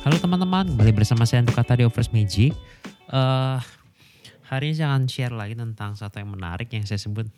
Halo 0.00 0.16
teman-teman, 0.16 0.64
kembali 0.64 0.96
bersama 0.96 1.28
saya 1.28 1.44
untuk 1.44 1.60
kata 1.60 1.76
di 1.76 1.84
Offers 1.84 2.08
Magic. 2.08 2.56
Uh, 3.12 3.60
hari 4.48 4.72
ini 4.72 4.80
saya 4.80 4.96
akan 4.96 5.04
share 5.12 5.36
lagi 5.36 5.52
tentang 5.52 5.92
satu 5.92 6.24
yang 6.24 6.32
menarik 6.32 6.72
yang 6.72 6.88
saya 6.88 6.96
sebut 6.96 7.28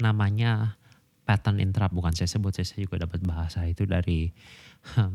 namanya 0.00 0.80
pattern 1.28 1.60
interrupt. 1.60 1.92
Bukan 1.92 2.16
saya 2.16 2.32
sebut, 2.32 2.56
saya 2.56 2.80
juga 2.80 3.04
dapat 3.04 3.20
bahasa 3.28 3.68
itu 3.68 3.84
dari 3.84 4.32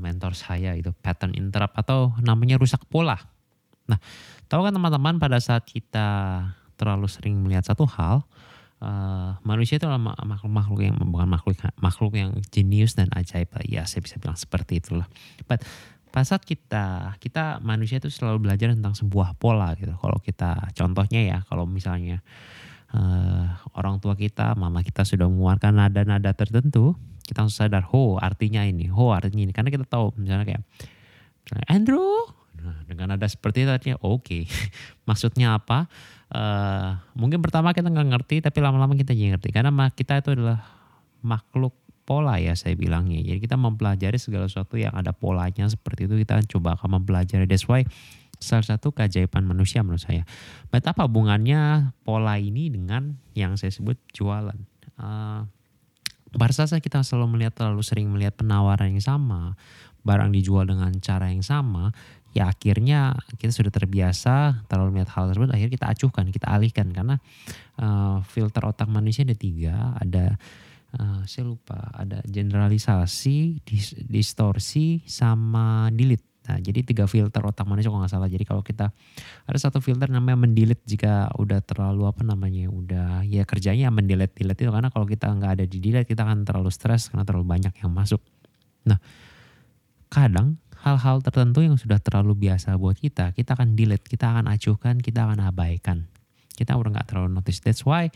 mentor 0.05 0.37
saya 0.37 0.77
itu 0.77 0.93
pattern 0.93 1.33
interrupt 1.33 1.73
atau 1.73 2.13
namanya 2.21 2.61
rusak 2.61 2.85
pola. 2.93 3.17
Nah, 3.89 3.97
tahu 4.45 4.69
kan 4.69 4.73
teman-teman 4.77 5.17
pada 5.17 5.41
saat 5.41 5.65
kita 5.65 6.05
terlalu 6.77 7.09
sering 7.09 7.41
melihat 7.41 7.73
satu 7.73 7.89
hal, 7.89 8.21
uh, 8.85 9.33
manusia 9.41 9.81
itu 9.81 9.89
adalah 9.89 10.13
makhluk-makhluk 10.21 10.93
yang 10.93 10.97
bukan 11.09 11.25
makhluk 11.25 11.57
makhluk 11.81 12.13
yang 12.13 12.37
jenius 12.53 12.93
dan 12.93 13.09
ajaib. 13.17 13.49
Ya, 13.65 13.89
saya 13.89 14.05
bisa 14.05 14.21
bilang 14.21 14.37
seperti 14.37 14.77
itulah. 14.77 15.09
But 15.49 15.65
pada 16.15 16.31
saat 16.31 16.47
kita 16.47 17.19
kita 17.19 17.59
manusia 17.59 17.99
itu 17.99 18.07
selalu 18.07 18.47
belajar 18.47 18.71
tentang 18.71 18.95
sebuah 18.95 19.35
pola 19.35 19.75
gitu. 19.75 19.91
Kalau 19.99 20.15
kita 20.23 20.71
contohnya 20.71 21.19
ya, 21.19 21.37
kalau 21.43 21.67
misalnya 21.67 22.23
uh, 22.95 23.59
orang 23.75 23.99
tua 23.99 24.15
kita, 24.15 24.55
mama 24.55 24.79
kita 24.79 25.03
sudah 25.03 25.27
mengeluarkan 25.27 25.75
nada-nada 25.75 26.31
tertentu, 26.31 26.95
kita 27.27 27.43
langsung 27.43 27.67
sadar, 27.67 27.83
ho 27.91 28.15
artinya 28.15 28.63
ini, 28.63 28.87
ho 28.87 29.11
artinya 29.11 29.43
ini. 29.43 29.51
Karena 29.51 29.67
kita 29.67 29.83
tahu 29.83 30.15
misalnya 30.15 30.47
kayak 30.47 30.63
Andrew, 31.67 32.31
nah, 32.63 32.79
dengan 32.87 33.11
nada 33.11 33.27
seperti 33.27 33.67
itu 33.67 33.71
artinya 33.75 33.99
oke. 33.99 34.23
Okay. 34.23 34.43
Maksudnya 35.11 35.59
apa? 35.59 35.91
Uh, 36.31 36.95
mungkin 37.11 37.43
pertama 37.43 37.75
kita 37.75 37.91
nggak 37.91 38.07
ngerti, 38.07 38.39
tapi 38.39 38.63
lama-lama 38.63 38.95
kita 38.95 39.11
jadi 39.11 39.35
ngerti. 39.35 39.51
Karena 39.51 39.91
kita 39.91 40.23
itu 40.23 40.31
adalah 40.31 40.63
makhluk 41.19 41.75
pola 42.05 42.37
ya 42.37 42.53
saya 42.53 42.77
bilangnya. 42.77 43.19
Jadi 43.25 43.41
kita 43.41 43.57
mempelajari 43.57 44.21
segala 44.21 44.45
sesuatu 44.45 44.77
yang 44.77 44.93
ada 44.93 45.11
polanya 45.11 45.65
seperti 45.65 46.05
itu 46.05 46.21
kita 46.21 46.39
coba 46.45 46.77
akan 46.77 47.01
mempelajari. 47.01 47.49
That's 47.49 47.65
why 47.65 47.83
salah 48.37 48.63
satu 48.63 48.93
keajaiban 48.93 49.43
manusia 49.43 49.81
menurut 49.81 50.05
saya. 50.05 50.23
But 50.69 50.85
apa 50.85 51.09
hubungannya 51.09 51.91
pola 52.05 52.37
ini 52.37 52.69
dengan 52.69 53.17
yang 53.33 53.57
saya 53.57 53.73
sebut 53.73 53.97
jualan? 54.13 54.55
Uh, 54.95 55.49
pada 56.35 56.51
saat 56.51 56.79
kita 56.83 57.01
selalu 57.01 57.39
melihat 57.39 57.57
terlalu 57.57 57.81
sering 57.81 58.11
melihat 58.11 58.35
penawaran 58.35 58.91
yang 58.91 59.03
sama, 59.03 59.55
barang 60.05 60.29
dijual 60.35 60.67
dengan 60.67 60.91
cara 60.99 61.31
yang 61.31 61.41
sama, 61.41 61.95
ya 62.35 62.51
akhirnya 62.51 63.15
kita 63.39 63.55
sudah 63.55 63.71
terbiasa 63.71 64.67
terlalu 64.67 64.99
melihat 64.99 65.15
hal 65.15 65.31
tersebut, 65.31 65.49
akhirnya 65.55 65.73
kita 65.79 65.87
acuhkan, 65.87 66.25
kita 66.29 66.47
alihkan 66.51 66.91
karena 66.91 67.15
uh, 67.79 68.19
filter 68.27 68.67
otak 68.67 68.91
manusia 68.91 69.23
ada 69.23 69.37
tiga, 69.39 69.95
ada 69.95 70.35
uh, 70.99 71.23
saya 71.27 71.45
lupa 71.47 71.77
ada 71.93 72.23
generalisasi, 72.25 73.61
dis, 73.63 73.95
distorsi, 74.07 75.03
sama 75.05 75.91
delete. 75.91 76.35
Nah, 76.45 76.61
jadi 76.61 76.85
tiga 76.85 77.09
filter 77.09 77.41
otak 77.41 77.65
manusia 77.65 77.89
kalau 77.89 78.05
nggak 78.05 78.13
salah. 78.13 78.29
Jadi 78.29 78.45
kalau 78.45 78.61
kita 78.61 78.93
ada 79.49 79.57
satu 79.57 79.81
filter 79.81 80.05
namanya 80.13 80.45
mendelete 80.45 80.85
jika 80.85 81.33
udah 81.41 81.57
terlalu 81.65 82.05
apa 82.05 82.21
namanya, 82.21 82.69
udah 82.69 83.25
ya 83.25 83.41
kerjanya 83.49 83.89
mendelete 83.89 84.37
delete 84.37 84.61
itu 84.61 84.69
karena 84.69 84.93
kalau 84.93 85.09
kita 85.09 85.25
nggak 85.25 85.51
ada 85.57 85.65
di 85.65 85.77
delete 85.81 86.05
kita 86.05 86.21
akan 86.21 86.45
terlalu 86.45 86.69
stres 86.69 87.09
karena 87.09 87.25
terlalu 87.25 87.49
banyak 87.49 87.73
yang 87.81 87.89
masuk. 87.89 88.21
Nah, 88.85 89.01
kadang 90.13 90.61
hal-hal 90.85 91.17
tertentu 91.25 91.65
yang 91.65 91.81
sudah 91.81 91.97
terlalu 91.97 92.45
biasa 92.45 92.77
buat 92.77 93.01
kita, 93.01 93.33
kita 93.33 93.57
akan 93.57 93.73
delete, 93.73 94.05
kita 94.05 94.37
akan 94.37 94.45
acuhkan, 94.45 95.01
kita 95.01 95.25
akan 95.25 95.49
abaikan 95.49 96.05
kita 96.55 96.71
udah 96.79 96.89
nggak 96.95 97.07
terlalu 97.11 97.35
notice. 97.35 97.59
That's 97.59 97.83
why 97.83 98.09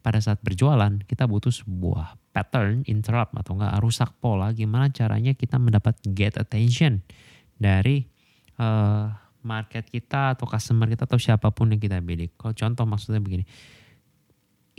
pada 0.00 0.18
saat 0.18 0.40
berjualan 0.40 1.04
kita 1.04 1.28
butuh 1.28 1.52
sebuah 1.52 2.21
pattern 2.32 2.82
interrupt 2.88 3.36
atau 3.36 3.54
nggak 3.54 3.78
rusak 3.84 4.10
pola. 4.18 4.50
Gimana 4.56 4.88
caranya 4.88 5.36
kita 5.36 5.60
mendapat 5.60 6.00
get 6.16 6.40
attention 6.40 7.04
dari 7.60 8.08
uh, 8.56 9.12
market 9.44 9.86
kita 9.92 10.34
atau 10.34 10.48
customer 10.48 10.88
kita 10.88 11.04
atau 11.04 11.20
siapa 11.20 11.52
pun 11.52 11.70
yang 11.70 11.78
kita 11.78 12.00
bidik. 12.00 12.34
Kalau 12.40 12.56
contoh 12.56 12.84
maksudnya 12.88 13.20
begini, 13.20 13.44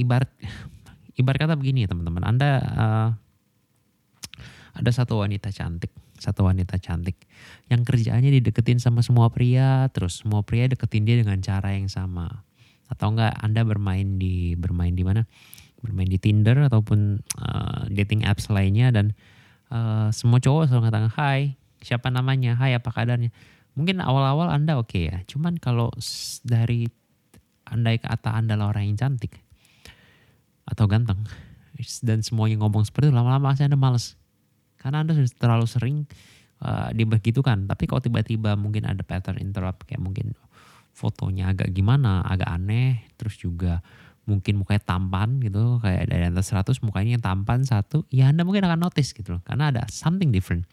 ibarat 0.01 0.29
ibarat 1.21 1.39
kata 1.45 1.55
begini 1.55 1.85
ya 1.85 1.93
teman-teman. 1.93 2.25
Anda 2.25 2.49
uh, 2.59 3.09
ada 4.73 4.89
satu 4.89 5.21
wanita 5.21 5.53
cantik, 5.53 5.93
satu 6.17 6.49
wanita 6.49 6.81
cantik 6.81 7.15
yang 7.69 7.85
kerjaannya 7.85 8.41
dideketin 8.41 8.81
sama 8.81 9.05
semua 9.05 9.29
pria, 9.29 9.85
terus 9.93 10.25
semua 10.25 10.41
pria 10.41 10.65
deketin 10.65 11.05
dia 11.05 11.21
dengan 11.21 11.37
cara 11.45 11.77
yang 11.77 11.85
sama 11.85 12.41
atau 12.89 13.13
enggak 13.13 13.33
Anda 13.41 13.61
bermain 13.65 14.21
di 14.21 14.53
bermain 14.53 14.93
di 14.93 15.01
mana? 15.05 15.25
Bermain 15.83 16.07
di 16.07 16.15
Tinder 16.15 16.55
ataupun 16.63 17.19
uh, 17.43 17.91
dating 17.91 18.23
apps 18.23 18.47
lainnya 18.47 18.89
dan 18.95 19.11
uh, 19.67 20.07
semua 20.15 20.39
cowok 20.39 20.71
selalu 20.71 20.87
mengatakan 20.87 21.11
hai, 21.19 21.59
siapa 21.83 22.07
namanya? 22.07 22.55
Hai, 22.55 22.71
apa 22.73 22.89
kabarnya? 22.89 23.35
Mungkin 23.75 23.99
awal-awal 23.99 24.47
Anda 24.53 24.79
oke 24.79 24.95
okay 24.95 25.03
ya. 25.11 25.17
Cuman 25.27 25.59
kalau 25.59 25.91
dari 26.47 26.87
Anda 27.67 27.99
kata 27.99 28.31
Anda 28.31 28.55
adalah 28.55 28.71
orang 28.71 28.95
yang 28.95 28.97
cantik 28.97 29.35
atau 30.63 30.87
ganteng 30.87 31.27
dan 32.07 32.23
semuanya 32.23 32.63
ngomong 32.63 32.87
seperti 32.87 33.11
itu 33.11 33.15
lama-lama 33.17 33.51
Anda 33.51 33.75
males. 33.75 34.15
Karena 34.79 35.03
Anda 35.03 35.15
sudah 35.19 35.31
terlalu 35.35 35.67
sering 35.67 35.97
uh, 36.63 36.91
dibegitukan. 36.95 37.67
Tapi 37.67 37.83
kalau 37.89 37.99
tiba-tiba 38.03 38.55
mungkin 38.55 38.87
ada 38.87 39.03
pattern 39.03 39.39
interrupt 39.41 39.83
kayak 39.87 39.99
mungkin 39.99 40.35
fotonya 40.93 41.49
agak 41.51 41.73
gimana, 41.73 42.21
agak 42.21 42.47
aneh, 42.47 43.01
terus 43.17 43.41
juga 43.41 43.81
mungkin 44.23 44.63
mukanya 44.63 44.81
tampan 44.83 45.43
gitu, 45.43 45.83
kayak 45.83 46.07
dari 46.07 46.31
atas 46.31 46.51
100 46.51 46.79
mukanya 46.83 47.19
yang 47.19 47.23
tampan 47.23 47.67
satu, 47.67 48.07
ya 48.07 48.31
Anda 48.31 48.47
mungkin 48.47 48.63
akan 48.63 48.79
notice 48.79 49.11
gitu 49.11 49.37
loh, 49.37 49.41
karena 49.43 49.71
ada 49.75 49.83
something 49.91 50.31
different. 50.31 50.63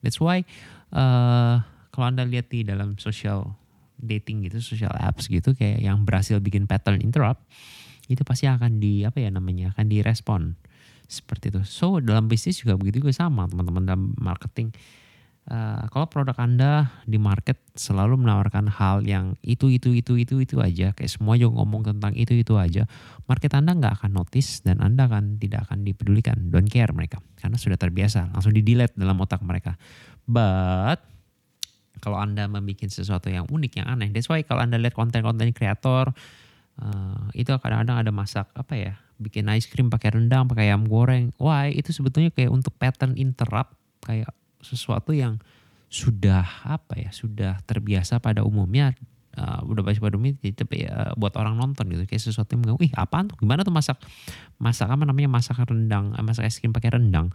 That's 0.00 0.22
why 0.22 0.46
uh, 0.94 1.60
kalau 1.90 2.06
Anda 2.06 2.22
lihat 2.22 2.48
di 2.48 2.62
dalam 2.62 2.96
social 3.02 3.58
dating 4.00 4.46
gitu, 4.46 4.62
social 4.62 4.94
apps 4.94 5.26
gitu, 5.26 5.52
kayak 5.52 5.82
yang 5.82 6.06
berhasil 6.06 6.38
bikin 6.38 6.70
pattern 6.70 7.02
interrupt, 7.02 7.42
itu 8.06 8.22
pasti 8.22 8.46
akan 8.46 8.78
di 8.78 9.02
apa 9.02 9.18
ya 9.18 9.30
namanya, 9.30 9.74
akan 9.74 9.86
direspon 9.90 10.54
seperti 11.10 11.50
itu. 11.50 11.60
So 11.66 11.98
dalam 11.98 12.30
bisnis 12.30 12.62
juga 12.62 12.78
begitu 12.78 13.02
juga 13.02 13.12
sama 13.14 13.50
teman-teman 13.50 13.82
dalam 13.82 14.14
marketing 14.22 14.70
Uh, 15.50 15.82
kalau 15.90 16.06
produk 16.06 16.38
Anda 16.38 16.94
di 17.10 17.18
market 17.18 17.58
selalu 17.74 18.22
menawarkan 18.22 18.70
hal 18.70 19.02
yang 19.02 19.34
itu 19.42 19.66
itu 19.66 19.90
itu 19.98 20.14
itu 20.14 20.38
itu 20.38 20.62
aja, 20.62 20.94
kayak 20.94 21.10
semua 21.10 21.34
juga 21.34 21.58
ngomong 21.58 21.90
tentang 21.90 22.14
itu 22.14 22.38
itu 22.38 22.54
aja, 22.54 22.86
market 23.26 23.58
Anda 23.58 23.74
nggak 23.74 23.98
akan 23.98 24.14
notice 24.14 24.62
dan 24.62 24.78
Anda 24.78 25.10
akan 25.10 25.42
tidak 25.42 25.66
akan 25.66 25.82
dipedulikan, 25.82 26.54
don't 26.54 26.70
care 26.70 26.94
mereka, 26.94 27.18
karena 27.34 27.58
sudah 27.58 27.74
terbiasa, 27.74 28.30
langsung 28.30 28.54
di 28.54 28.62
delete 28.62 28.94
dalam 28.94 29.18
otak 29.18 29.42
mereka. 29.42 29.74
But 30.22 31.02
kalau 31.98 32.22
Anda 32.22 32.46
membuat 32.46 32.86
sesuatu 32.86 33.26
yang 33.26 33.50
unik, 33.50 33.82
yang 33.82 33.90
aneh, 33.90 34.14
that's 34.14 34.30
why 34.30 34.46
kalau 34.46 34.62
Anda 34.62 34.78
lihat 34.78 34.94
konten-konten 34.94 35.50
kreator 35.50 36.14
uh, 36.78 37.26
itu 37.34 37.50
kadang-kadang 37.58 38.06
ada 38.06 38.14
masak 38.14 38.46
apa 38.54 38.78
ya, 38.78 38.94
bikin 39.18 39.50
ice 39.50 39.66
cream 39.66 39.90
pakai 39.90 40.14
rendang, 40.14 40.46
pakai 40.46 40.70
ayam 40.70 40.86
goreng, 40.86 41.34
why? 41.42 41.74
Itu 41.74 41.90
sebetulnya 41.90 42.30
kayak 42.30 42.54
untuk 42.54 42.70
pattern 42.78 43.18
interrupt 43.18 43.74
kayak 44.06 44.30
sesuatu 44.60 45.12
yang 45.16 45.40
sudah 45.90 46.46
apa 46.62 47.02
ya 47.02 47.10
sudah 47.10 47.58
terbiasa 47.66 48.22
pada 48.22 48.46
umumnya 48.46 48.94
uh, 49.38 49.60
udah 49.66 49.82
biasa 49.82 49.98
pada 50.02 50.16
umumnya 50.18 50.38
tapi 50.54 50.86
uh, 50.86 51.14
buat 51.14 51.34
orang 51.38 51.58
nonton 51.58 51.86
gitu 51.90 52.02
kayak 52.06 52.22
sesuatu 52.22 52.56
yang 52.56 52.78
ih 52.78 52.92
apaan 52.94 53.30
tuh? 53.30 53.36
Gimana 53.38 53.62
tuh 53.62 53.74
masak 53.74 53.98
masak 54.58 54.90
apa 54.90 55.02
namanya 55.06 55.30
masak 55.30 55.58
rendang 55.62 56.16
eh, 56.16 56.24
masak 56.24 56.48
es 56.48 56.58
krim 56.58 56.74
pakai 56.74 56.98
rendang? 56.98 57.30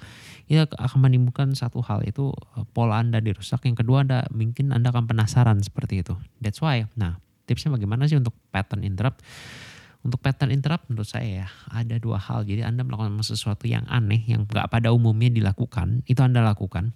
Itu 0.47 0.65
akan 0.67 0.99
menimbulkan 1.07 1.55
satu 1.55 1.79
hal 1.85 2.03
itu 2.03 2.31
pola 2.75 2.99
anda 2.99 3.19
dirusak. 3.23 3.63
Yang 3.63 3.85
kedua 3.85 4.03
anda 4.03 4.27
mungkin 4.33 4.75
anda 4.75 4.91
akan 4.91 5.07
penasaran 5.07 5.61
seperti 5.63 6.03
itu. 6.03 6.15
That's 6.39 6.59
why. 6.59 6.87
Nah 6.99 7.19
tipsnya 7.45 7.71
bagaimana 7.71 8.09
sih 8.09 8.19
untuk 8.19 8.35
pattern 8.51 8.83
interrupt? 8.83 9.23
Untuk 10.05 10.21
pattern 10.21 10.53
interrupt 10.53 10.85
menurut 10.85 11.09
saya 11.09 11.45
ya 11.45 11.47
ada 11.73 11.97
dua 11.97 12.21
hal. 12.21 12.45
Jadi 12.45 12.61
anda 12.61 12.85
melakukan 12.85 13.17
sesuatu 13.25 13.65
yang 13.65 13.89
aneh 13.89 14.21
yang 14.29 14.45
gak 14.45 14.69
pada 14.69 14.93
umumnya 14.93 15.33
dilakukan 15.33 16.05
itu 16.05 16.21
anda 16.21 16.45
lakukan 16.45 16.93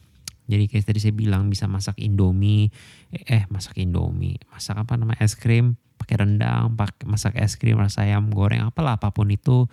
jadi 0.50 0.66
kayak 0.66 0.90
tadi 0.90 0.98
saya 0.98 1.14
bilang 1.14 1.46
bisa 1.46 1.70
masak 1.70 2.02
indomie, 2.02 2.74
eh, 3.14 3.22
eh 3.30 3.44
masak 3.54 3.78
indomie, 3.78 4.42
masak 4.50 4.82
apa 4.82 4.98
namanya 4.98 5.22
es 5.22 5.38
krim 5.38 5.78
pakai 6.02 6.26
rendang, 6.26 6.74
pakai 6.74 7.06
masak 7.06 7.38
es 7.38 7.54
krim 7.54 7.78
rasa 7.78 8.02
ayam 8.02 8.34
goreng 8.34 8.66
apalah 8.66 8.98
apa 8.98 9.14
pun 9.14 9.30
itu 9.30 9.70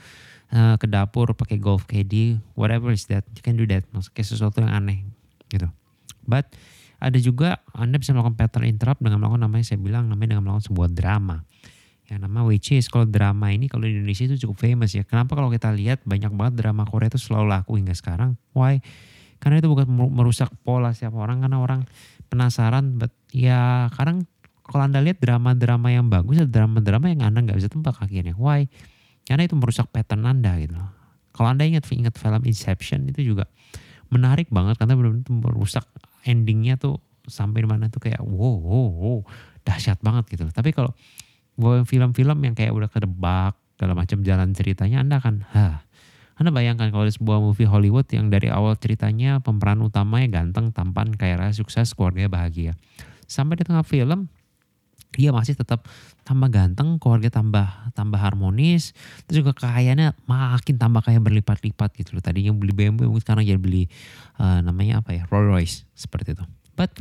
uh, 0.53 0.77
ke 0.77 0.85
dapur 0.85 1.33
pakai 1.33 1.57
golf 1.57 1.89
caddy, 1.89 2.37
whatever 2.53 2.93
is 2.93 3.09
that, 3.09 3.25
you 3.33 3.41
can 3.41 3.57
do 3.57 3.65
that. 3.65 3.89
Maksudnya 3.89 4.21
sesuatu 4.21 4.61
yang 4.61 4.77
aneh 4.77 5.09
gitu. 5.49 5.65
But 6.29 6.53
ada 7.01 7.17
juga 7.17 7.65
Anda 7.73 7.97
bisa 7.97 8.13
melakukan 8.13 8.37
pattern 8.37 8.69
interrupt 8.69 9.01
dengan 9.01 9.25
melakukan 9.25 9.49
namanya 9.49 9.65
saya 9.65 9.81
bilang 9.81 10.13
namanya 10.13 10.37
dengan 10.37 10.45
melakukan 10.45 10.67
sebuah 10.69 10.89
drama 10.93 11.41
yang 12.07 12.23
nama 12.23 12.47
which 12.47 12.71
is 12.71 12.87
kalau 12.87 13.03
drama 13.03 13.51
ini 13.51 13.67
kalau 13.67 13.83
di 13.83 13.97
Indonesia 13.97 14.31
itu 14.31 14.47
cukup 14.47 14.63
famous 14.63 14.95
ya. 14.95 15.03
Kenapa 15.09 15.35
kalau 15.35 15.51
kita 15.51 15.75
lihat 15.75 16.05
banyak 16.07 16.31
banget 16.37 16.55
drama 16.63 16.87
Korea 16.87 17.11
itu 17.11 17.19
selalu 17.19 17.51
laku 17.51 17.81
hingga 17.81 17.97
sekarang? 17.97 18.39
Why? 18.55 18.79
Karena 19.47 19.63
itu 19.63 19.71
bukan 19.71 19.87
merusak 20.11 20.51
pola 20.67 20.91
siapa 20.91 21.15
orang 21.15 21.47
karena 21.47 21.63
orang 21.63 21.87
penasaran 22.27 22.99
but 22.99 23.15
ya 23.31 23.87
kadang 23.95 24.27
kalau 24.67 24.91
anda 24.91 24.99
lihat 24.99 25.23
drama-drama 25.23 25.95
yang 25.95 26.11
bagus 26.11 26.43
drama-drama 26.51 27.15
yang 27.15 27.23
anda 27.23 27.47
nggak 27.47 27.55
bisa 27.55 27.71
tebak 27.71 27.95
akhirnya. 28.03 28.35
Why? 28.35 28.67
Karena 29.23 29.47
itu 29.47 29.55
merusak 29.55 29.95
pattern 29.95 30.27
anda 30.27 30.59
gitu 30.59 30.75
kalau 31.37 31.53
anda 31.53 31.69
ingat 31.69 31.85
ingat 31.93 32.17
film 32.17 32.43
Inception 32.49 33.13
itu 33.13 33.21
juga 33.37 33.45
menarik 34.09 34.49
banget 34.49 34.81
karena 34.81 34.97
benar-benar 34.97 35.29
merusak 35.29 35.85
endingnya 36.25 36.81
tuh 36.81 36.97
sampai 37.29 37.63
di 37.63 37.69
mana 37.69 37.93
tuh 37.93 38.01
kayak 38.01 38.25
wow, 38.25 38.57
wow, 38.57 38.89
wow 38.97 39.19
dahsyat 39.69 40.01
banget 40.01 40.25
gitu. 40.33 40.49
Tapi 40.49 40.73
kalau 40.73 40.97
film-film 41.85 42.39
yang 42.41 42.57
kayak 42.57 42.73
udah 42.73 42.89
kedebak 42.89 43.53
segala 43.77 43.93
macam 43.93 44.25
jalan 44.25 44.57
ceritanya 44.57 45.05
Anda 45.05 45.21
akan 45.21 45.35
ha 45.53 45.85
anda 46.37 46.53
bayangkan 46.53 46.93
kalau 46.93 47.09
sebuah 47.09 47.41
movie 47.41 47.65
Hollywood 47.65 48.05
yang 48.13 48.29
dari 48.29 48.53
awal 48.53 48.77
ceritanya 48.77 49.41
pemeran 49.41 49.81
utamanya 49.81 50.41
ganteng, 50.41 50.69
tampan, 50.69 51.17
kaya 51.17 51.41
raya, 51.41 51.53
sukses, 51.57 51.97
keluarga 51.97 52.29
bahagia. 52.29 52.77
Sampai 53.25 53.57
di 53.57 53.65
tengah 53.65 53.81
film, 53.81 54.29
dia 55.17 55.33
masih 55.33 55.57
tetap 55.57 55.89
tambah 56.29 56.53
ganteng, 56.53 57.01
keluarga 57.01 57.33
tambah 57.33 57.65
tambah 57.97 58.21
harmonis, 58.21 58.93
terus 59.25 59.41
juga 59.41 59.57
kekayaannya 59.57 60.13
makin 60.29 60.77
tambah 60.77 61.01
kaya 61.01 61.25
berlipat-lipat 61.25 61.97
gitu 61.97 62.21
loh. 62.21 62.23
Tadinya 62.23 62.53
beli 62.53 62.77
BMW, 62.77 63.09
sekarang 63.17 63.41
jadi 63.41 63.57
beli 63.57 63.89
uh, 64.37 64.61
namanya 64.61 65.01
apa 65.01 65.17
ya, 65.17 65.25
Rolls 65.33 65.49
Royce 65.49 65.77
seperti 65.97 66.37
itu. 66.37 66.45
But 66.77 66.93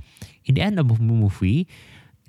in 0.47 0.55
the 0.55 0.63
end 0.63 0.79
of 0.79 0.87
the 0.87 0.95
movie, 0.95 1.67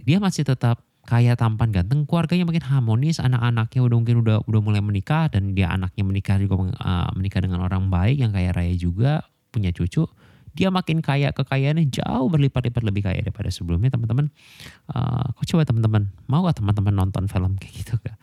dia 0.03 0.19
masih 0.19 0.43
tetap 0.43 0.83
kaya 1.07 1.39
tampan 1.39 1.71
ganteng 1.71 2.03
keluarganya 2.05 2.45
makin 2.45 2.67
harmonis 2.67 3.23
anak-anaknya 3.23 3.81
udah 3.81 3.97
mungkin 3.97 4.17
udah 4.27 4.37
udah 4.45 4.61
mulai 4.61 4.83
menikah 4.83 5.31
dan 5.31 5.55
dia 5.55 5.71
anaknya 5.71 6.03
menikah 6.03 6.37
juga 6.37 6.59
uh, 6.59 7.11
menikah 7.15 7.41
dengan 7.41 7.63
orang 7.63 7.87
baik 7.87 8.19
yang 8.19 8.35
kaya 8.35 8.51
raya 8.51 8.75
juga 8.75 9.23
punya 9.55 9.71
cucu 9.71 10.05
dia 10.57 10.73
makin 10.73 11.05
kaya 11.05 11.37
kekayaannya 11.37 11.93
jauh 11.93 12.33
berlipat-lipat 12.33 12.81
lebih 12.81 13.05
kaya 13.05 13.21
daripada 13.21 13.53
sebelumnya 13.53 13.93
teman-teman. 13.93 14.33
Uh, 14.89 15.29
kok 15.37 15.45
coba 15.53 15.69
teman-teman 15.69 16.09
mau 16.33 16.49
gak 16.49 16.65
teman-teman 16.65 16.97
nonton 16.97 17.29
film 17.29 17.61
kayak 17.61 17.85
gitu 17.85 18.01
gak 18.01 18.17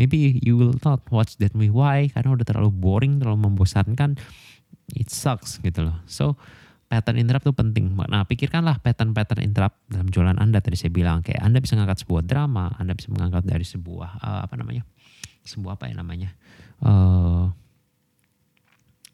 maybe 0.00 0.40
you 0.40 0.56
will 0.56 0.72
not 0.80 1.04
watch 1.12 1.36
that 1.36 1.52
movie. 1.52 1.68
Why? 1.68 2.08
Karena 2.08 2.32
udah 2.32 2.46
terlalu 2.48 2.72
boring 2.72 3.20
terlalu 3.20 3.52
membosankan. 3.52 4.16
It 4.96 5.12
sucks 5.12 5.60
gitu 5.60 5.92
loh. 5.92 6.00
So 6.08 6.40
pattern 6.86 7.18
interrupt 7.18 7.44
itu 7.48 7.54
penting. 7.56 7.96
Nah, 7.96 8.28
pikirkanlah 8.28 8.78
pattern-pattern 8.80 9.42
interrupt 9.42 9.80
dalam 9.88 10.08
jualan 10.08 10.36
Anda. 10.36 10.60
Tadi 10.60 10.76
saya 10.78 10.92
bilang 10.92 11.24
kayak 11.24 11.40
Anda 11.42 11.58
bisa 11.58 11.74
mengangkat 11.74 12.06
sebuah 12.06 12.22
drama, 12.22 12.72
Anda 12.76 12.92
bisa 12.94 13.10
mengangkat 13.10 13.44
dari 13.48 13.66
sebuah 13.66 14.10
uh, 14.20 14.40
apa 14.44 14.54
namanya? 14.60 14.84
sebuah 15.44 15.76
apa 15.76 15.92
ya 15.92 15.94
namanya? 16.00 16.30
Uh, 16.80 17.52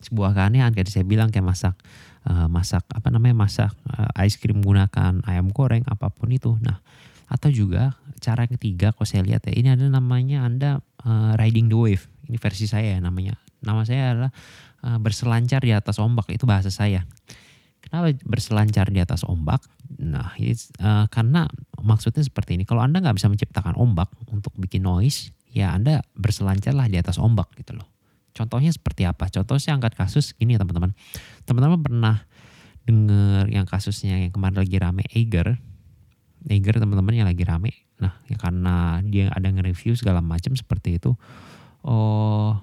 sebuah 0.00 0.32
keanehan 0.32 0.72
kayak 0.72 0.88
saya 0.88 1.04
bilang 1.04 1.28
kayak 1.28 1.44
masak 1.44 1.74
uh, 2.24 2.48
masak 2.48 2.86
apa 2.88 3.08
namanya 3.12 3.36
masak 3.36 3.72
uh, 3.92 4.08
ice 4.24 4.40
cream 4.40 4.64
menggunakan 4.64 5.20
ayam 5.28 5.52
goreng 5.52 5.84
apa 5.90 6.08
pun 6.08 6.32
itu. 6.32 6.56
Nah, 6.62 6.80
atau 7.28 7.52
juga 7.52 7.94
cara 8.20 8.48
ketiga 8.48 8.92
kalau 8.92 9.06
saya 9.08 9.24
lihat 9.24 9.44
ya 9.48 9.52
ini 9.54 9.68
ada 9.72 9.86
namanya 9.86 10.44
Anda 10.44 10.70
uh, 11.04 11.36
riding 11.36 11.68
the 11.68 11.76
wave. 11.76 12.04
Ini 12.30 12.36
versi 12.38 12.70
saya 12.70 12.96
ya 12.96 13.00
namanya. 13.02 13.36
Nama 13.60 13.82
saya 13.84 14.02
adalah 14.16 14.32
uh, 14.86 14.98
berselancar 15.02 15.60
di 15.60 15.72
atas 15.76 16.00
ombak 16.00 16.32
itu 16.32 16.48
bahasa 16.48 16.72
saya. 16.72 17.04
Kenapa 17.80 18.12
berselancar 18.22 18.92
di 18.92 19.00
atas 19.00 19.24
ombak? 19.24 19.64
Nah, 20.00 20.36
uh, 20.36 21.06
karena 21.10 21.48
maksudnya 21.80 22.22
seperti 22.22 22.60
ini. 22.60 22.68
Kalau 22.68 22.84
Anda 22.84 23.02
nggak 23.02 23.16
bisa 23.16 23.28
menciptakan 23.32 23.74
ombak 23.74 24.12
untuk 24.30 24.54
bikin 24.56 24.84
noise, 24.86 25.34
ya 25.50 25.74
Anda 25.74 26.04
berselancarlah 26.14 26.86
di 26.86 26.96
atas 27.00 27.18
ombak 27.18 27.50
gitu 27.58 27.74
loh. 27.74 27.88
Contohnya 28.30 28.70
seperti 28.70 29.04
apa? 29.04 29.26
Contohnya 29.26 29.74
angkat 29.74 29.98
kasus 29.98 30.32
gini 30.38 30.54
ya 30.54 30.62
teman-teman. 30.62 30.94
Teman-teman 31.44 31.80
pernah 31.82 32.16
dengar 32.86 33.50
yang 33.50 33.66
kasusnya 33.66 34.22
yang 34.22 34.32
kemarin 34.32 34.62
lagi 34.62 34.76
rame 34.78 35.02
Eiger. 35.10 35.58
Eiger 36.46 36.74
teman-teman 36.78 37.12
yang 37.12 37.28
lagi 37.28 37.42
rame. 37.44 37.72
Nah, 38.00 38.16
ya 38.30 38.36
karena 38.40 39.04
dia 39.04 39.28
ada 39.28 39.50
nge-review 39.50 39.92
segala 39.98 40.24
macam 40.24 40.56
seperti 40.56 40.96
itu. 40.96 41.12
Oh, 41.84 42.56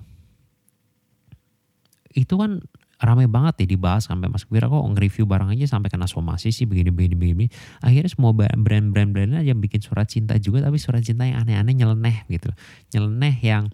itu 2.17 2.33
kan 2.33 2.65
ramai 2.97 3.29
banget 3.29 3.65
ya 3.65 3.77
dibahas 3.77 4.09
sampai 4.09 4.25
Mas 4.25 4.49
Wira 4.49 4.65
kok 4.65 4.81
nge-review 4.81 5.29
barang 5.29 5.53
aja 5.53 5.69
sampai 5.69 5.93
kena 5.93 6.09
somasi 6.09 6.49
sih 6.49 6.65
begini 6.65 6.89
begini 6.89 7.15
begini. 7.15 7.45
Akhirnya 7.85 8.09
semua 8.09 8.33
brand-brand 8.33 9.13
brand 9.13 9.31
aja 9.37 9.53
bikin 9.53 9.85
surat 9.85 10.09
cinta 10.09 10.33
juga 10.41 10.65
tapi 10.65 10.81
surat 10.81 11.05
cinta 11.05 11.29
yang 11.29 11.45
aneh-aneh 11.45 11.73
nyeleneh 11.77 12.25
gitu. 12.25 12.49
Nyeleneh 12.97 13.35
yang 13.45 13.69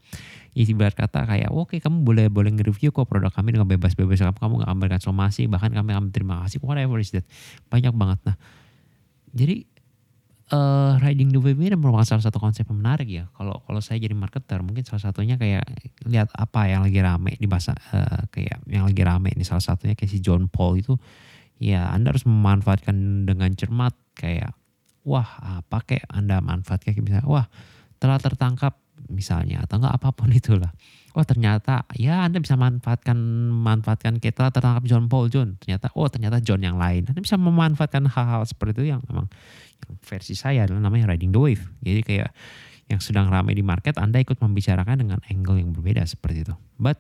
ibarat 0.53 0.93
kata 0.93 1.25
kayak 1.25 1.49
oke 1.49 1.73
okay, 1.73 1.79
kamu 1.81 2.05
boleh 2.05 2.25
boleh 2.29 2.53
nge-review 2.53 2.93
kok 2.93 3.09
produk 3.09 3.33
kami 3.33 3.57
dengan 3.57 3.65
bebas-bebas 3.65 4.21
kamu 4.21 4.37
kamu 4.37 4.53
gak 4.61 4.69
memberikan 4.69 5.01
somasi 5.01 5.49
bahkan 5.49 5.73
kami 5.73 5.97
akan 5.97 6.13
terima 6.13 6.45
kasih 6.45 6.61
whatever 6.61 7.01
is 7.01 7.09
that 7.09 7.25
banyak 7.73 7.89
banget 7.89 8.21
nah 8.21 8.37
jadi 9.33 9.65
uh, 10.51 11.00
riding 11.00 11.31
the 11.31 11.40
wave 11.40 11.62
ini 11.62 11.78
merupakan 11.78 12.04
salah 12.04 12.24
satu 12.25 12.42
konsep 12.42 12.68
yang 12.68 12.81
menarik 12.84 13.07
ya. 13.07 13.30
Kalau 13.38 13.63
kalau 13.63 13.80
saya 13.80 14.01
jadi 14.01 14.18
marketer 14.18 14.60
mungkin 14.66 14.84
salah 14.84 15.07
satunya 15.07 15.40
kayak 15.40 15.63
lihat 16.04 16.34
apa 16.36 16.68
yang 16.68 16.84
lagi 16.84 17.00
rame 17.00 17.38
di 17.40 17.48
masa 17.48 17.78
uh, 17.94 18.28
kayak 18.34 18.66
yang 18.68 18.84
lagi 18.84 19.01
rame 19.06 19.31
ini 19.31 19.45
salah 19.48 19.63
satunya 19.63 19.95
kayak 19.95 20.12
si 20.12 20.19
John 20.19 20.51
Paul 20.51 20.81
itu 20.81 21.00
ya 21.62 21.88
Anda 21.94 22.12
harus 22.12 22.28
memanfaatkan 22.28 23.30
dengan 23.30 23.54
cermat 23.56 23.95
kayak 24.18 24.51
wah 25.07 25.30
apa 25.63 25.80
kayak 25.86 26.10
Anda 26.12 26.44
manfaatkan 26.44 26.98
kayak 26.98 27.06
misalnya 27.06 27.28
wah 27.30 27.48
telah 28.01 28.19
tertangkap 28.19 28.75
misalnya 29.07 29.63
atau 29.63 29.80
enggak 29.80 29.95
apa 29.95 30.10
pun 30.12 30.30
itulah. 30.40 30.72
Oh 31.13 31.21
ternyata 31.21 31.86
ya 31.94 32.25
Anda 32.25 32.42
bisa 32.42 32.57
manfaatkan 32.57 33.18
manfaatkan 33.54 34.18
kita 34.18 34.50
tertangkap 34.50 34.81
John 34.89 35.06
Paul 35.06 35.30
John. 35.30 35.62
Ternyata 35.62 35.94
oh 35.94 36.10
ternyata 36.10 36.42
John 36.42 36.65
yang 36.65 36.81
lain. 36.81 37.06
Anda 37.06 37.21
bisa 37.21 37.38
memanfaatkan 37.38 38.10
hal-hal 38.10 38.42
seperti 38.50 38.81
itu 38.81 38.98
yang 38.98 39.01
memang 39.06 39.30
versi 40.01 40.33
saya 40.33 40.65
adalah 40.65 40.89
namanya 40.89 41.13
riding 41.13 41.30
the 41.30 41.38
wave. 41.38 41.63
Jadi 41.86 42.01
kayak 42.01 42.33
yang 42.89 43.00
sedang 43.00 43.30
ramai 43.31 43.56
di 43.56 43.63
market, 43.63 43.95
Anda 43.95 44.19
ikut 44.19 44.42
membicarakan 44.42 45.06
dengan 45.06 45.19
angle 45.30 45.62
yang 45.62 45.71
berbeda 45.71 46.04
seperti 46.04 46.50
itu. 46.50 46.56
But 46.75 47.00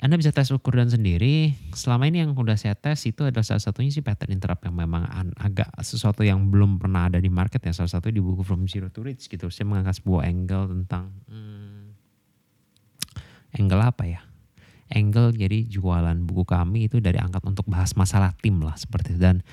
anda 0.00 0.16
bisa 0.16 0.32
tes 0.32 0.48
ukuran 0.48 0.88
sendiri. 0.88 1.52
Selama 1.76 2.08
ini 2.08 2.24
yang 2.24 2.32
udah 2.32 2.56
saya 2.56 2.72
tes 2.72 3.04
itu 3.04 3.20
adalah 3.20 3.44
salah 3.44 3.60
satunya 3.60 3.92
sih 3.92 4.00
pattern 4.00 4.32
interrupt 4.32 4.64
yang 4.64 4.72
memang 4.72 5.04
agak 5.36 5.68
sesuatu 5.84 6.24
yang 6.24 6.48
belum 6.48 6.80
pernah 6.80 7.12
ada 7.12 7.20
di 7.20 7.28
market 7.28 7.60
ya. 7.60 7.76
Salah 7.76 8.00
satu 8.00 8.08
di 8.08 8.16
buku 8.16 8.40
From 8.40 8.64
Zero 8.64 8.88
to 8.88 9.04
Rich 9.04 9.28
gitu. 9.28 9.52
Saya 9.52 9.68
mengangkat 9.68 10.00
sebuah 10.00 10.24
angle 10.24 10.72
tentang 10.72 11.12
hmm, 11.28 11.59
angle 13.56 13.82
apa 13.82 14.04
ya? 14.06 14.20
Angle 14.90 15.34
jadi 15.34 15.66
jualan 15.70 16.18
buku 16.26 16.42
kami 16.42 16.90
itu 16.90 16.98
dari 16.98 17.22
angkat 17.22 17.46
untuk 17.46 17.66
bahas 17.70 17.94
masalah 17.94 18.34
tim 18.42 18.58
lah 18.62 18.74
seperti 18.74 19.14
itu. 19.14 19.20
Dan 19.22 19.46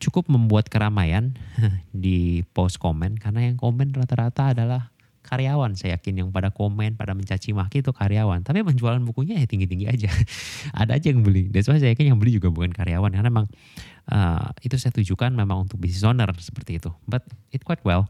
cukup 0.00 0.30
membuat 0.30 0.70
keramaian 0.72 1.36
di 1.92 2.46
post 2.56 2.80
komen 2.80 3.18
karena 3.20 3.50
yang 3.50 3.56
komen 3.60 3.92
rata-rata 3.92 4.56
adalah 4.56 4.94
karyawan. 5.28 5.76
Saya 5.76 6.00
yakin 6.00 6.24
yang 6.24 6.28
pada 6.32 6.48
komen 6.48 6.96
pada 6.96 7.12
mencaci 7.12 7.52
maki 7.52 7.84
itu 7.84 7.92
karyawan. 7.92 8.40
Tapi 8.40 8.64
penjualan 8.64 8.98
bukunya 9.04 9.36
ya 9.36 9.44
tinggi-tinggi 9.44 9.84
aja. 9.84 10.08
Ada 10.80 10.96
aja 10.96 11.12
yang 11.12 11.20
beli. 11.20 11.52
Dan 11.52 11.60
saya 11.60 11.92
yakin 11.92 12.16
yang 12.16 12.18
beli 12.18 12.40
juga 12.40 12.48
bukan 12.48 12.72
karyawan. 12.72 13.12
Karena 13.12 13.28
memang 13.28 13.46
uh, 14.08 14.48
itu 14.64 14.80
saya 14.80 14.96
tujukan 14.96 15.28
memang 15.36 15.68
untuk 15.68 15.76
business 15.76 16.08
owner 16.08 16.32
seperti 16.40 16.80
itu. 16.80 16.88
But 17.04 17.28
it 17.52 17.68
quite 17.68 17.84
well. 17.84 18.08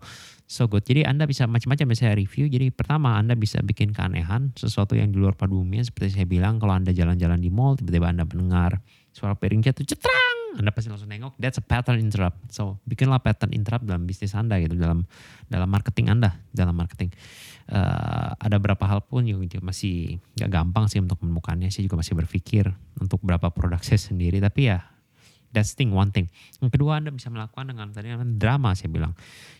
So 0.48 0.64
good. 0.64 0.86
Jadi 0.86 1.04
anda 1.04 1.28
bisa 1.28 1.44
macam-macam 1.44 1.92
bisa 1.92 2.08
review. 2.14 2.48
Jadi 2.48 2.72
pertama 2.72 3.18
anda 3.20 3.36
bisa 3.36 3.60
bikin 3.60 3.92
keanehan 3.92 4.56
sesuatu 4.56 4.96
yang 4.96 5.12
di 5.12 5.20
luar 5.20 5.36
pada 5.36 5.52
umumnya. 5.52 5.84
Seperti 5.84 6.16
saya 6.16 6.26
bilang 6.30 6.56
kalau 6.56 6.72
anda 6.72 6.94
jalan-jalan 6.94 7.36
di 7.36 7.50
mall 7.52 7.76
tiba-tiba 7.76 8.08
anda 8.08 8.24
mendengar 8.24 8.80
suara 9.12 9.36
piring 9.36 9.66
jatuh 9.66 9.84
cetrang 9.84 10.27
anda 10.56 10.72
pasti 10.72 10.88
langsung 10.88 11.12
nengok, 11.12 11.36
that's 11.36 11.60
a 11.60 11.64
pattern 11.64 12.00
interrupt. 12.00 12.40
So, 12.48 12.80
bikinlah 12.88 13.20
pattern 13.20 13.52
interrupt 13.52 13.84
dalam 13.84 14.08
bisnis 14.08 14.32
Anda 14.32 14.56
gitu, 14.62 14.78
dalam 14.80 15.04
dalam 15.52 15.68
marketing 15.68 16.08
Anda, 16.08 16.40
dalam 16.48 16.72
marketing. 16.72 17.12
Uh, 17.68 18.32
ada 18.40 18.56
beberapa 18.56 18.88
hal 18.88 19.04
pun 19.04 19.28
yang 19.28 19.44
masih 19.60 20.16
gak 20.40 20.48
gampang 20.48 20.88
sih 20.88 21.04
untuk 21.04 21.20
menemukannya. 21.20 21.68
Saya 21.68 21.84
juga 21.84 22.00
masih 22.00 22.16
berpikir 22.16 22.64
untuk 22.96 23.20
beberapa 23.20 23.52
produk 23.52 23.84
saya 23.84 24.00
sendiri, 24.00 24.40
tapi 24.40 24.72
ya 24.72 24.80
that's 25.52 25.76
thing, 25.76 25.92
one 25.92 26.08
thing. 26.12 26.32
Yang 26.60 26.80
kedua 26.80 27.00
Anda 27.00 27.12
bisa 27.12 27.28
melakukan 27.28 27.68
dengan 27.72 27.92
tadi 27.92 28.08
drama 28.40 28.72
saya 28.72 28.88
bilang. 28.88 29.12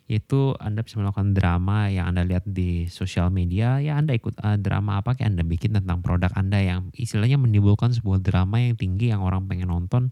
Yaitu 0.09 0.57
Anda 0.57 0.80
bisa 0.80 0.97
melakukan 0.97 1.37
drama 1.37 1.92
yang 1.92 2.09
Anda 2.09 2.25
lihat 2.25 2.49
di 2.49 2.88
sosial 2.88 3.28
media, 3.28 3.76
ya 3.76 4.00
Anda 4.00 4.16
ikut 4.16 4.40
uh, 4.40 4.57
drama 4.57 5.04
apa 5.04 5.12
kayak 5.12 5.37
Anda 5.37 5.45
bikin 5.45 5.76
tentang 5.76 6.00
produk 6.00 6.33
Anda 6.33 6.64
yang 6.64 6.88
istilahnya 6.97 7.37
menimbulkan 7.37 7.92
sebuah 7.92 8.25
drama 8.25 8.57
yang 8.57 8.80
tinggi 8.80 9.12
yang 9.12 9.21
orang 9.21 9.45
pengen 9.45 9.68
nonton 9.68 10.09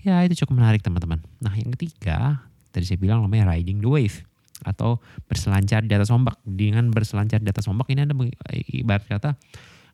Ya 0.00 0.24
itu 0.24 0.44
cukup 0.44 0.60
menarik 0.60 0.80
teman-teman. 0.80 1.20
Nah 1.44 1.52
yang 1.52 1.72
ketiga, 1.76 2.40
tadi 2.72 2.88
saya 2.88 2.96
bilang 2.96 3.20
namanya 3.20 3.52
riding 3.52 3.84
the 3.84 3.90
wave 3.90 4.24
atau 4.64 5.00
berselancar 5.28 5.84
di 5.84 5.92
atas 5.92 6.08
ombak. 6.12 6.40
Dengan 6.44 6.88
berselancar 6.92 7.40
di 7.40 7.48
atas 7.52 7.68
ombak 7.68 7.88
ini 7.92 8.04
Anda 8.08 8.16
ibarat 8.72 9.04
kata 9.08 9.36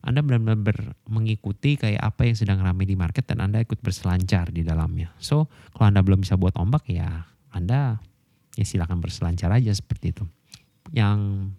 Anda 0.06 0.22
benar-benar 0.22 0.94
mengikuti 1.10 1.74
kayak 1.74 1.98
apa 1.98 2.30
yang 2.30 2.36
sedang 2.38 2.62
ramai 2.62 2.86
di 2.86 2.94
market 2.94 3.26
dan 3.26 3.42
Anda 3.42 3.62
ikut 3.62 3.82
berselancar 3.82 4.54
di 4.54 4.62
dalamnya. 4.62 5.10
So 5.18 5.50
kalau 5.74 5.90
Anda 5.90 6.06
belum 6.06 6.22
bisa 6.22 6.38
buat 6.38 6.54
ombak 6.54 6.86
ya 6.86 7.26
Anda 7.50 7.98
ya 8.54 8.64
silakan 8.64 9.02
berselancar 9.02 9.50
aja 9.50 9.74
seperti 9.74 10.14
itu. 10.14 10.24
Yang 10.94 11.50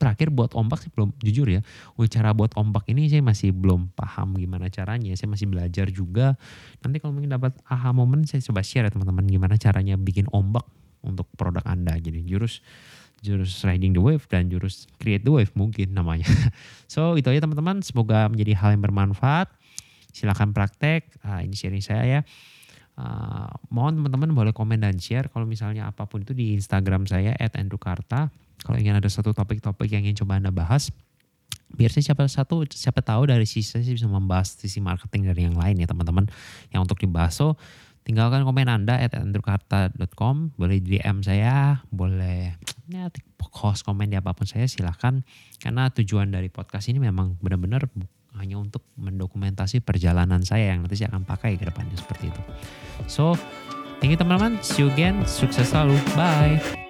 terakhir 0.00 0.32
buat 0.32 0.56
ombak 0.56 0.80
sih 0.80 0.90
belum 0.90 1.12
jujur 1.20 1.44
ya. 1.52 1.60
Oh, 2.00 2.08
cara 2.08 2.32
buat 2.32 2.56
ombak 2.56 2.88
ini 2.88 3.12
saya 3.12 3.20
masih 3.20 3.52
belum 3.52 3.92
paham 3.92 4.32
gimana 4.40 4.72
caranya. 4.72 5.12
Saya 5.12 5.28
masih 5.28 5.52
belajar 5.52 5.92
juga. 5.92 6.40
Nanti 6.80 6.96
kalau 7.04 7.12
mungkin 7.12 7.36
dapat 7.36 7.52
aha 7.68 7.92
momen 7.92 8.24
saya 8.24 8.40
coba 8.40 8.64
share 8.64 8.88
ya 8.88 8.90
teman-teman 8.90 9.28
gimana 9.28 9.60
caranya 9.60 10.00
bikin 10.00 10.24
ombak 10.32 10.64
untuk 11.04 11.28
produk 11.36 11.60
anda. 11.68 11.92
Jadi 12.00 12.24
jurus 12.24 12.64
jurus 13.20 13.52
riding 13.68 13.92
the 13.92 14.00
wave 14.00 14.24
dan 14.32 14.48
jurus 14.48 14.88
create 14.96 15.20
the 15.20 15.32
wave 15.32 15.52
mungkin 15.52 15.92
namanya. 15.92 16.24
So 16.90 17.14
itu 17.20 17.28
aja 17.28 17.44
teman-teman. 17.44 17.84
Semoga 17.84 18.26
menjadi 18.32 18.56
hal 18.56 18.74
yang 18.74 18.82
bermanfaat. 18.82 19.52
Silahkan 20.10 20.50
praktek. 20.50 21.06
Uh, 21.22 21.44
ini 21.44 21.54
sharing 21.54 21.84
saya 21.84 22.02
ya. 22.08 22.20
Uh, 22.98 23.48
mohon 23.70 23.96
teman-teman 23.96 24.34
boleh 24.34 24.52
komen 24.52 24.82
dan 24.82 24.98
share 24.98 25.30
kalau 25.30 25.46
misalnya 25.46 25.88
apa 25.88 26.04
pun 26.04 26.26
itu 26.26 26.34
di 26.34 26.58
Instagram 26.58 27.06
saya 27.06 27.36
@andrewkarta. 27.38 28.28
Kalau 28.60 28.76
ingin 28.76 28.96
ada 28.96 29.08
satu 29.08 29.32
topik-topik 29.32 29.88
yang 29.88 30.04
ingin 30.04 30.24
coba 30.24 30.36
anda 30.36 30.52
bahas, 30.52 30.92
biar 31.70 31.90
saya 31.94 32.12
siapa 32.12 32.26
satu 32.26 32.66
siapa 32.66 33.00
tahu 33.00 33.30
dari 33.30 33.46
sisi 33.46 33.78
saya 33.78 33.86
bisa 33.86 34.10
membahas 34.10 34.58
sisi 34.58 34.82
marketing 34.82 35.30
dari 35.30 35.46
yang 35.46 35.56
lain 35.56 35.78
ya 35.78 35.86
teman-teman 35.86 36.26
yang 36.74 36.82
untuk 36.82 36.98
dibahas 36.98 37.38
so 37.38 37.54
tinggalkan 38.02 38.42
komen 38.42 38.66
anda 38.66 38.98
at 38.98 39.14
andrewkarta.com 39.14 40.58
boleh 40.58 40.82
DM 40.82 41.22
saya 41.22 41.86
boleh 41.94 42.58
ya 42.90 43.06
post 43.38 43.86
komen 43.86 44.10
di 44.10 44.18
apa 44.18 44.34
pun 44.34 44.50
saya 44.50 44.66
silahkan 44.66 45.22
karena 45.62 45.94
tujuan 45.94 46.34
dari 46.34 46.50
podcast 46.50 46.90
ini 46.90 46.98
memang 46.98 47.38
benar-benar 47.38 47.86
hanya 48.38 48.62
untuk 48.62 48.86
mendokumentasi 48.94 49.82
perjalanan 49.82 50.42
saya 50.46 50.74
yang 50.74 50.86
nanti 50.86 50.98
saya 50.98 51.10
akan 51.10 51.26
pakai 51.26 51.58
ke 51.58 51.66
depannya 51.66 51.98
seperti 51.98 52.30
itu. 52.30 52.42
So, 53.10 53.34
thank 53.98 54.14
you 54.14 54.18
teman-teman. 54.18 54.62
See 54.62 54.86
you 54.86 54.88
again. 54.94 55.26
Sukses 55.26 55.74
selalu. 55.74 55.98
Bye. 56.14 56.89